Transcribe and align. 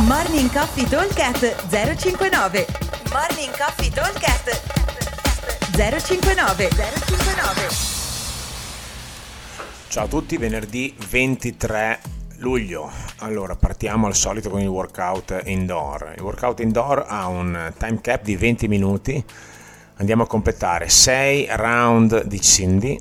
Morning 0.00 0.50
Coffee 0.50 0.88
Talkcast 0.88 1.68
059 1.68 2.66
Morning 3.12 3.54
Coffee 3.54 3.90
Talkcast 3.90 4.62
059 5.76 6.68
059 6.70 7.68
Ciao 9.88 10.04
a 10.04 10.08
tutti, 10.08 10.38
venerdì 10.38 10.96
23 11.10 12.00
luglio. 12.38 12.90
Allora, 13.18 13.54
partiamo 13.54 14.06
al 14.06 14.14
solito 14.14 14.48
con 14.48 14.60
il 14.60 14.66
workout 14.66 15.42
indoor. 15.44 16.14
Il 16.16 16.22
workout 16.22 16.60
indoor 16.60 17.04
ha 17.06 17.26
un 17.26 17.74
time 17.76 18.00
cap 18.00 18.22
di 18.22 18.34
20 18.34 18.68
minuti. 18.68 19.22
Andiamo 19.96 20.22
a 20.22 20.26
completare 20.26 20.88
6 20.88 21.48
round 21.50 22.24
di 22.24 22.40
Cindy, 22.40 22.98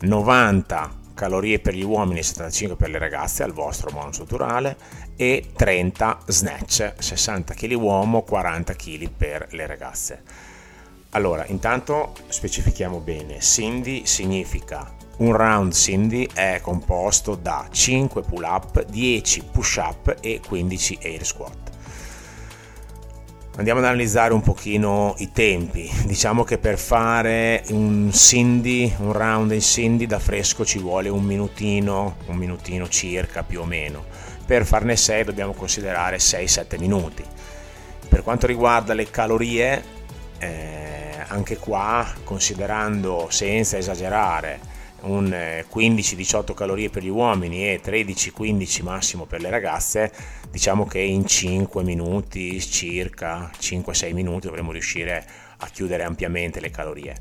90 0.00 1.02
calorie 1.14 1.60
per 1.60 1.74
gli 1.74 1.84
uomini 1.84 2.18
e 2.18 2.24
75 2.24 2.76
per 2.76 2.90
le 2.90 2.98
ragazze 2.98 3.42
al 3.42 3.52
vostro 3.52 3.90
monostrutturale 3.92 4.76
e 5.16 5.50
30 5.54 6.18
snatch, 6.26 6.94
60 6.98 7.54
kg 7.54 7.72
uomo, 7.72 8.22
40 8.22 8.74
kg 8.74 9.08
per 9.10 9.46
le 9.52 9.66
ragazze. 9.66 10.22
Allora, 11.10 11.46
intanto 11.46 12.12
specifichiamo 12.26 12.98
bene, 12.98 13.38
Cindy 13.38 14.04
significa 14.04 14.92
un 15.16 15.36
round 15.36 15.72
Cindy 15.72 16.28
è 16.32 16.58
composto 16.60 17.36
da 17.36 17.68
5 17.70 18.22
pull 18.22 18.42
up, 18.42 18.84
10 18.84 19.44
push 19.52 19.76
up 19.76 20.16
e 20.20 20.40
15 20.44 20.98
air 21.02 21.24
squat. 21.24 21.73
Andiamo 23.56 23.78
ad 23.78 23.86
analizzare 23.86 24.34
un 24.34 24.40
pochino 24.40 25.14
i 25.18 25.30
tempi. 25.30 25.88
Diciamo 26.06 26.42
che 26.42 26.58
per 26.58 26.76
fare 26.76 27.62
un 27.68 28.10
Cindy, 28.12 28.92
un 28.98 29.12
round 29.12 29.52
in 29.52 29.60
Cindy 29.60 30.06
da 30.06 30.18
fresco 30.18 30.64
ci 30.64 30.80
vuole 30.80 31.08
un 31.08 31.22
minutino, 31.22 32.16
un 32.26 32.34
minutino 32.34 32.88
circa 32.88 33.44
più 33.44 33.60
o 33.60 33.64
meno. 33.64 34.06
Per 34.44 34.66
farne 34.66 34.96
6 34.96 35.22
dobbiamo 35.22 35.52
considerare 35.52 36.16
6-7 36.16 36.80
minuti. 36.80 37.24
Per 38.08 38.24
quanto 38.24 38.48
riguarda 38.48 38.92
le 38.92 39.08
calorie, 39.08 39.84
eh, 40.38 41.24
anche 41.28 41.56
qua 41.56 42.12
considerando 42.24 43.28
senza 43.30 43.78
esagerare 43.78 44.58
un 45.04 45.28
15-18 45.28 46.50
eh, 46.50 46.54
calorie 46.54 46.90
per 46.90 47.02
gli 47.02 47.08
uomini 47.08 47.68
e 47.68 47.80
13-15 47.82 48.82
massimo 48.82 49.24
per 49.24 49.40
le 49.40 49.50
ragazze, 49.50 50.12
diciamo 50.50 50.86
che 50.86 50.98
in 50.98 51.26
5 51.26 51.82
minuti 51.82 52.60
circa, 52.60 53.50
5-6 53.58 54.12
minuti 54.12 54.46
dovremo 54.46 54.72
riuscire 54.72 55.24
a 55.58 55.68
chiudere 55.68 56.02
ampiamente 56.02 56.60
le 56.60 56.70
calorie. 56.70 57.16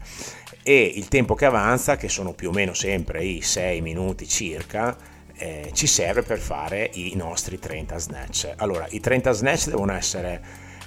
E 0.63 0.91
il 0.95 1.07
tempo 1.07 1.35
che 1.35 1.45
avanza, 1.45 1.97
che 1.97 2.09
sono 2.09 2.33
più 2.33 2.49
o 2.49 2.53
meno 2.53 2.73
sempre 2.73 3.23
i 3.23 3.41
6 3.41 3.81
minuti 3.81 4.27
circa, 4.27 4.95
eh, 5.35 5.71
ci 5.73 5.87
serve 5.87 6.21
per 6.21 6.39
fare 6.39 6.89
i 6.93 7.13
nostri 7.15 7.59
30 7.59 7.97
snatch. 7.97 8.53
Allora, 8.57 8.87
i 8.91 8.99
30 8.99 9.31
snatch 9.31 9.67
devono 9.67 9.93
essere 9.93 10.41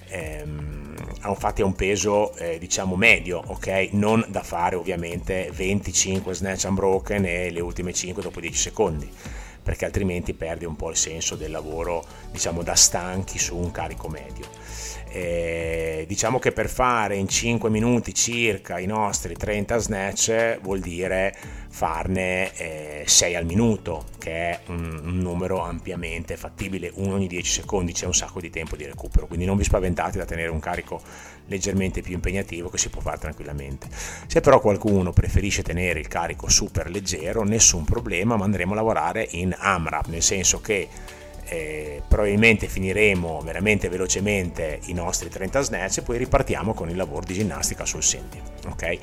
ehm, 0.08 0.94
infatti 1.26 1.62
ha 1.62 1.64
un 1.64 1.74
peso 1.74 2.34
eh, 2.36 2.58
diciamo 2.58 2.96
medio, 2.96 3.42
ok? 3.46 3.88
Non 3.92 4.24
da 4.28 4.42
fare 4.42 4.76
ovviamente 4.76 5.50
25 5.52 6.34
snatch 6.34 6.64
unbroken 6.64 7.24
e 7.24 7.50
le 7.50 7.60
ultime 7.60 7.92
5 7.92 8.22
dopo 8.22 8.40
10 8.40 8.56
secondi, 8.58 9.10
perché 9.66 9.84
altrimenti 9.84 10.32
perde 10.32 10.64
un 10.64 10.76
po' 10.76 10.90
il 10.90 10.96
senso 10.96 11.34
del 11.34 11.50
lavoro 11.50 12.04
diciamo 12.30 12.62
da 12.62 12.76
stanchi 12.76 13.36
su 13.36 13.56
un 13.56 13.72
carico 13.72 14.06
medio. 14.06 14.46
Eh, 15.08 16.04
diciamo 16.06 16.38
che 16.38 16.52
per 16.52 16.68
fare 16.68 17.16
in 17.16 17.26
5 17.26 17.68
minuti 17.68 18.14
circa 18.14 18.78
i 18.78 18.86
nostri 18.86 19.34
30 19.34 19.78
snatch 19.78 20.60
vuol 20.60 20.78
dire 20.78 21.34
farne 21.68 22.54
eh, 22.54 23.02
6 23.06 23.34
al 23.34 23.44
minuto, 23.44 24.06
che 24.18 24.30
è 24.30 24.60
un, 24.68 25.00
un, 25.04 25.18
numero 25.18 25.62
ampiamente 25.62 26.36
fattibile, 26.36 26.90
uno 26.94 27.14
ogni 27.14 27.26
10 27.26 27.50
secondi, 27.50 27.92
c'è 27.92 28.06
un 28.06 28.14
sacco 28.14 28.40
di 28.40 28.50
tempo 28.50 28.76
di 28.76 28.84
recupero, 28.84 29.26
quindi 29.26 29.46
non 29.46 29.56
vi 29.56 29.64
spaventate 29.64 30.18
da 30.18 30.24
tenere 30.24 30.50
un 30.50 30.60
carico 30.60 31.00
leggermente 31.46 32.02
più 32.02 32.14
impegnativo 32.14 32.68
che 32.68 32.78
si 32.78 32.88
può 32.88 33.00
fare 33.00 33.18
tranquillamente. 33.18 33.88
Se 34.26 34.40
però 34.40 34.60
qualcuno 34.60 35.12
preferisce 35.12 35.62
tenere 35.62 36.00
il 36.00 36.08
carico 36.08 36.48
super 36.48 36.90
leggero, 36.90 37.44
nessun 37.44 37.84
problema, 37.84 38.36
ma 38.36 38.44
andremo 38.44 38.72
a 38.72 38.76
lavorare 38.76 39.26
in 39.32 39.54
AMRAP, 39.58 40.06
nel 40.06 40.22
senso 40.22 40.60
che 40.60 40.88
eh, 41.48 42.02
probabilmente 42.06 42.66
finiremo 42.66 43.40
veramente 43.40 43.88
velocemente 43.88 44.80
i 44.86 44.92
nostri 44.92 45.28
30 45.28 45.60
snatch 45.60 45.98
e 45.98 46.02
poi 46.02 46.18
ripartiamo 46.18 46.74
con 46.74 46.90
il 46.90 46.96
lavoro 46.96 47.24
di 47.24 47.34
ginnastica 47.34 47.84
sul 47.84 48.02
senti. 48.02 48.40
Ok? 48.68 48.98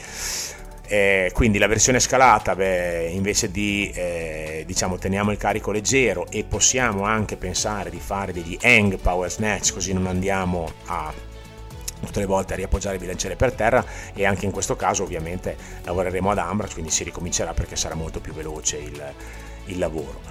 Eh, 0.86 1.32
quindi 1.34 1.58
la 1.60 1.68
versione 1.68 2.00
scalata 2.02 2.56
beh, 2.56 3.10
invece 3.14 3.50
di 3.50 3.90
eh, 3.96 4.64
diciamo 4.68 4.98
teniamo 4.98 5.32
il 5.32 5.38
carico 5.38 5.72
leggero 5.72 6.28
e 6.30 6.44
possiamo 6.44 7.04
anche 7.04 7.38
pensare 7.38 7.90
di 7.90 8.00
fare 8.00 8.34
degli 8.34 8.58
hang 8.62 8.98
power 8.98 9.32
snatch 9.32 9.72
così 9.74 9.94
non 9.94 10.08
andiamo 10.08 10.70
a 10.88 11.12
tutte 12.06 12.20
le 12.20 12.26
volte 12.26 12.54
a 12.54 12.56
riappoggiare 12.56 12.96
il 12.96 13.02
bilanciere 13.02 13.36
per 13.36 13.54
terra 13.54 13.84
e 14.14 14.26
anche 14.26 14.46
in 14.46 14.52
questo 14.52 14.76
caso 14.76 15.04
ovviamente 15.04 15.56
lavoreremo 15.84 16.32
ad 16.32 16.38
Ambra 16.38 16.68
quindi 16.72 16.92
si 16.92 17.04
ricomincerà 17.04 17.54
perché 17.54 17.76
sarà 17.76 17.96
molto 17.96 18.20
più 18.20 18.34
veloce 18.34 18.78
il, 18.78 19.14
il 19.66 19.78
lavoro 19.78 20.22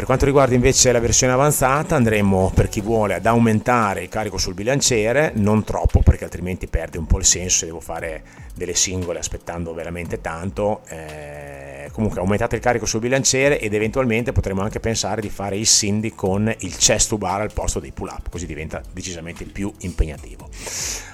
per 0.00 0.08
quanto 0.08 0.24
riguarda 0.24 0.54
invece 0.54 0.92
la 0.92 0.98
versione 0.98 1.34
avanzata 1.34 1.94
andremo 1.94 2.50
per 2.54 2.70
chi 2.70 2.80
vuole 2.80 3.16
ad 3.16 3.26
aumentare 3.26 4.04
il 4.04 4.08
carico 4.08 4.38
sul 4.38 4.54
bilanciere, 4.54 5.32
non 5.34 5.62
troppo 5.62 6.00
perché 6.00 6.24
altrimenti 6.24 6.68
perde 6.68 6.96
un 6.96 7.04
po' 7.04 7.18
il 7.18 7.26
senso 7.26 7.58
se 7.58 7.66
devo 7.66 7.80
fare 7.80 8.22
delle 8.54 8.74
singole 8.74 9.18
aspettando 9.18 9.74
veramente 9.74 10.22
tanto. 10.22 10.80
Eh, 10.88 11.90
comunque 11.92 12.18
aumentate 12.18 12.56
il 12.56 12.62
carico 12.62 12.86
sul 12.86 13.00
bilanciere 13.00 13.60
ed 13.60 13.74
eventualmente 13.74 14.32
potremo 14.32 14.62
anche 14.62 14.80
pensare 14.80 15.20
di 15.20 15.28
fare 15.28 15.58
il 15.58 15.66
Cindy 15.66 16.14
con 16.14 16.50
il 16.60 16.76
chest 16.78 17.10
to 17.10 17.18
bar 17.18 17.42
al 17.42 17.52
posto 17.52 17.78
dei 17.78 17.92
pull 17.92 18.08
up, 18.08 18.30
così 18.30 18.46
diventa 18.46 18.80
decisamente 18.90 19.44
più 19.44 19.70
impegnativo. 19.80 20.48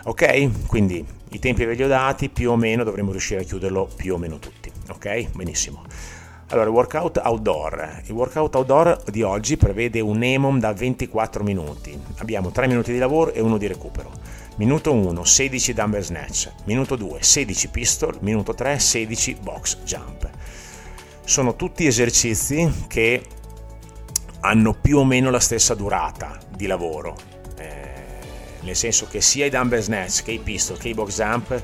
Ok, 0.05 0.69
quindi 0.69 1.05
i 1.31 1.39
tempi 1.41 1.65
ve 1.65 1.75
li 1.75 1.83
ho 1.83 1.89
dati, 1.89 2.29
più 2.29 2.53
o 2.53 2.57
meno 2.57 2.85
dovremo 2.85 3.11
riuscire 3.11 3.41
a 3.41 3.45
chiuderlo 3.45 3.91
più 3.97 4.15
o 4.15 4.17
meno 4.17 4.39
tutti. 4.39 4.71
Ok, 4.91 5.31
benissimo. 5.33 5.83
Allora, 6.51 6.71
workout 6.71 7.21
outdoor. 7.25 8.03
Il 8.05 8.13
workout 8.13 8.55
outdoor 8.55 9.03
di 9.11 9.23
oggi 9.23 9.57
prevede 9.57 9.99
un 9.99 10.23
EMOM 10.23 10.61
da 10.61 10.73
24 10.73 11.43
minuti. 11.43 11.99
Abbiamo 12.19 12.51
3 12.51 12.69
minuti 12.69 12.93
di 12.93 12.99
lavoro 12.99 13.33
e 13.33 13.41
1 13.41 13.59
di 13.59 13.67
recupero. 13.67 14.13
Minuto 14.55 14.93
1, 14.93 15.25
16 15.25 15.73
dumbbell 15.73 16.03
snatch. 16.03 16.53
Minuto 16.65 16.95
2, 16.95 17.21
16 17.21 17.69
pistol. 17.69 18.17
Minuto 18.21 18.55
3, 18.55 18.79
16 18.79 19.39
box 19.43 19.79
jump. 19.83 20.31
Sono 21.25 21.57
tutti 21.57 21.85
esercizi 21.85 22.85
che 22.87 23.23
hanno 24.41 24.73
più 24.81 24.99
o 24.99 25.05
meno 25.05 25.31
la 25.31 25.41
stessa 25.41 25.75
durata 25.75 26.39
di 26.49 26.67
lavoro. 26.67 27.17
Eh, 27.59 27.93
nel 28.61 28.77
senso 28.77 29.09
che 29.09 29.21
sia 29.21 29.47
i 29.47 29.51
dumbbell 29.51 29.81
snatch 29.81 30.23
che 30.23 30.31
i 30.31 30.39
pistol 30.39 30.79
che 30.79 30.91
i 30.91 30.95
box 30.95 31.17
jump 31.17 31.63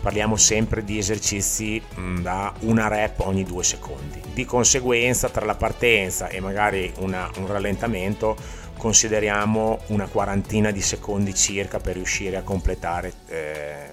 parliamo 0.00 0.36
sempre 0.36 0.82
di 0.82 0.98
esercizi 0.98 1.80
mm, 1.80 2.18
da 2.20 2.52
una 2.60 2.88
rep 2.88 3.20
ogni 3.20 3.44
due 3.44 3.62
secondi. 3.62 4.20
Di 4.32 4.44
conseguenza 4.44 5.28
tra 5.28 5.44
la 5.44 5.54
partenza 5.54 6.28
e 6.28 6.40
magari 6.40 6.92
una, 6.98 7.30
un 7.36 7.46
rallentamento 7.46 8.36
consideriamo 8.76 9.80
una 9.88 10.06
quarantina 10.06 10.70
di 10.70 10.80
secondi 10.80 11.34
circa 11.34 11.78
per 11.78 11.96
riuscire 11.96 12.36
a 12.36 12.42
completare 12.42 13.12
eh, 13.28 13.88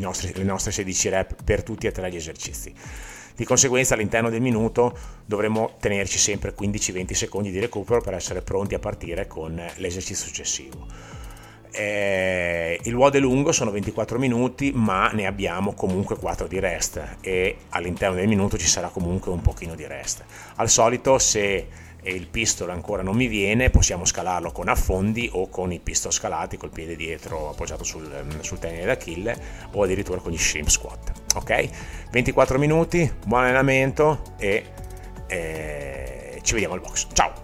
nostri, 0.00 0.32
le 0.34 0.42
nostre 0.42 0.72
16 0.72 1.08
rep 1.08 1.42
per 1.44 1.62
tutti 1.62 1.86
e 1.86 1.92
tre 1.92 2.10
gli 2.10 2.16
esercizi. 2.16 2.74
Di 3.36 3.44
conseguenza 3.44 3.94
all'interno 3.94 4.30
del 4.30 4.40
minuto 4.40 4.96
dovremo 5.24 5.74
tenerci 5.80 6.18
sempre 6.18 6.54
15-20 6.56 7.12
secondi 7.12 7.50
di 7.50 7.58
recupero 7.58 8.00
per 8.00 8.14
essere 8.14 8.42
pronti 8.42 8.74
a 8.74 8.78
partire 8.78 9.26
con 9.26 9.60
l'esercizio 9.76 10.26
successivo 10.26 10.86
eh, 11.74 12.78
il 12.84 12.94
WOD 12.94 13.16
è 13.16 13.18
lungo, 13.18 13.50
sono 13.50 13.72
24 13.72 14.18
minuti, 14.18 14.70
ma 14.72 15.10
ne 15.10 15.26
abbiamo 15.26 15.74
comunque 15.74 16.16
4 16.16 16.46
di 16.46 16.60
rest 16.60 17.16
e 17.20 17.56
all'interno 17.70 18.16
del 18.16 18.28
minuto 18.28 18.56
ci 18.56 18.68
sarà 18.68 18.88
comunque 18.88 19.32
un 19.32 19.42
pochino 19.42 19.74
di 19.74 19.86
rest. 19.86 20.24
Al 20.56 20.68
solito 20.68 21.18
se 21.18 21.66
il 22.02 22.28
pistol 22.28 22.70
ancora 22.70 23.02
non 23.02 23.16
mi 23.16 23.26
viene, 23.26 23.70
possiamo 23.70 24.04
scalarlo 24.04 24.52
con 24.52 24.68
affondi 24.68 25.28
o 25.32 25.48
con 25.48 25.72
i 25.72 25.80
pistol 25.80 26.12
scalati 26.12 26.56
col 26.56 26.70
piede 26.70 26.96
dietro 26.96 27.50
appoggiato 27.50 27.82
sul, 27.82 28.08
sul 28.40 28.58
tenere 28.58 28.84
d'Achille 28.84 29.36
o 29.72 29.82
addirittura 29.82 30.20
con 30.20 30.30
gli 30.30 30.38
shrimp 30.38 30.68
squat. 30.68 31.12
Ok? 31.34 31.68
24 32.10 32.58
minuti, 32.58 33.10
buon 33.26 33.44
allenamento 33.44 34.22
e 34.38 34.64
eh, 35.26 36.38
ci 36.42 36.52
vediamo 36.52 36.74
al 36.74 36.80
box. 36.80 37.08
Ciao! 37.12 37.43